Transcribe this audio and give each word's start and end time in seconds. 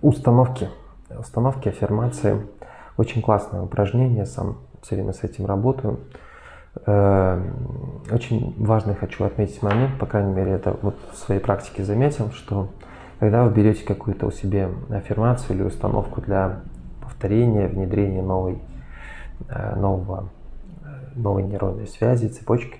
Установки. 0.00 0.68
Установки, 1.10 1.68
аффирмации. 1.68 2.46
Очень 2.96 3.20
классное 3.20 3.62
упражнение, 3.62 4.26
сам 4.26 4.58
все 4.82 4.94
время 4.94 5.12
с 5.12 5.24
этим 5.24 5.46
работаю. 5.46 5.98
Э, 6.86 7.42
очень 8.10 8.54
важный 8.58 8.94
хочу 8.94 9.24
отметить 9.24 9.60
момент, 9.62 9.98
по 9.98 10.06
крайней 10.06 10.32
мере, 10.32 10.52
это 10.52 10.76
вот 10.82 10.94
в 11.12 11.16
своей 11.16 11.40
практике 11.40 11.82
заметил, 11.82 12.30
что 12.30 12.68
когда 13.18 13.42
вы 13.42 13.50
берете 13.50 13.84
какую-то 13.84 14.26
у 14.26 14.30
себя 14.30 14.70
аффирмацию 14.90 15.56
или 15.56 15.64
установку 15.64 16.20
для 16.20 16.60
повторения, 17.02 17.66
внедрения 17.66 18.22
новой, 18.22 18.62
э, 19.48 19.74
нового, 19.74 20.28
э, 20.84 20.86
новой 21.16 21.42
нейронной 21.42 21.88
связи, 21.88 22.28
цепочки, 22.28 22.78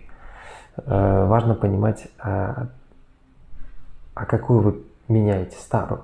важно 0.77 1.57
понимать, 1.57 2.07
а, 2.21 2.69
а 4.15 4.27
какую 4.27 4.61
вы 4.61 4.83
меняете 5.09 5.57
старую. 5.57 6.03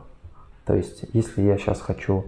То 0.65 0.75
есть, 0.75 1.05
если 1.13 1.43
я 1.43 1.59
сейчас 1.59 1.81
хочу 1.81 2.25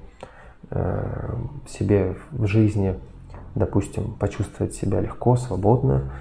э, 0.71 1.35
себе 1.67 2.17
в 2.31 2.47
жизни, 2.47 2.99
допустим, 3.55 4.13
почувствовать 4.15 4.75
себя 4.75 5.01
легко, 5.01 5.37
свободно, 5.37 6.13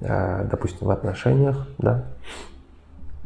э, 0.00 0.46
допустим, 0.50 0.86
в 0.86 0.90
отношениях, 0.90 1.66
да, 1.78 2.04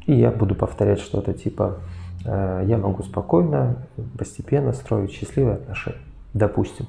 и 0.06 0.14
я 0.14 0.30
буду 0.30 0.54
повторять 0.54 1.00
что-то 1.00 1.32
типа 1.32 1.78
э, 2.24 2.64
«я 2.66 2.78
могу 2.78 3.02
спокойно, 3.02 3.76
постепенно 4.18 4.72
строить 4.72 5.12
счастливые 5.12 5.56
отношения», 5.56 6.00
допустим, 6.34 6.86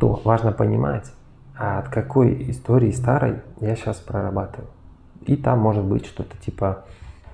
то 0.00 0.20
важно 0.24 0.52
понимать, 0.52 1.12
а 1.56 1.78
от 1.78 1.88
какой 1.88 2.50
истории 2.50 2.90
старой 2.90 3.40
я 3.60 3.76
сейчас 3.76 3.98
прорабатываю. 3.98 4.68
И 5.26 5.36
там 5.36 5.60
может 5.60 5.84
быть 5.84 6.06
что-то 6.06 6.36
типа 6.38 6.84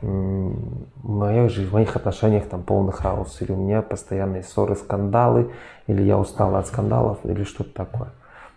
в 0.02 1.08
моих, 1.08 1.52
в 1.52 1.72
моих 1.72 1.96
отношениях 1.96 2.48
там 2.48 2.62
полный 2.62 2.92
хаос, 2.92 3.40
или 3.40 3.52
у 3.52 3.56
меня 3.56 3.82
постоянные 3.82 4.42
ссоры, 4.42 4.74
скандалы, 4.74 5.52
или 5.86 6.02
я 6.02 6.18
устала 6.18 6.58
от 6.58 6.66
скандалов, 6.66 7.18
или 7.24 7.44
что-то 7.44 7.72
такое. 7.74 8.08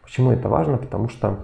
Почему 0.04 0.32
это 0.32 0.50
важно? 0.50 0.78
Потому 0.78 1.10
что 1.10 1.40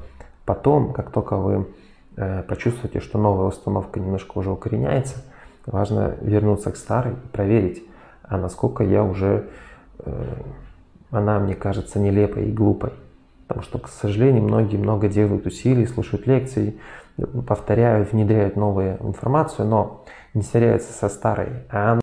потом, 0.46 0.94
как 0.94 1.12
только 1.12 1.38
вы 1.38 1.68
э, 2.16 2.44
почувствуете, 2.44 3.00
что 3.00 3.18
новая 3.18 3.48
установка 3.48 4.00
немножко 4.00 4.38
уже 4.38 4.52
укореняется, 4.52 5.24
важно 5.66 6.16
вернуться 6.22 6.72
к 6.72 6.78
старой 6.78 7.14
и 7.14 7.28
проверить, 7.32 7.84
а 8.24 8.38
насколько 8.38 8.84
я 8.84 9.04
уже, 9.04 9.50
э, 10.00 10.36
она 11.12 11.40
мне 11.40 11.56
кажется 11.56 12.00
нелепой 12.00 12.50
и 12.50 12.52
глупой. 12.52 12.92
Потому 13.50 13.64
что, 13.64 13.80
к 13.80 13.88
сожалению, 13.88 14.44
многие 14.44 14.78
много 14.78 15.08
делают 15.08 15.48
усилий, 15.48 15.88
слушают 15.88 16.28
лекции, 16.28 16.80
повторяют, 17.48 18.12
внедряют 18.12 18.56
новую 18.56 18.98
информацию, 19.02 19.68
но 19.68 20.06
не 20.36 20.44
сверяются 20.44 20.94
со 20.94 21.10
старой. 21.10 21.64
А 21.72 21.96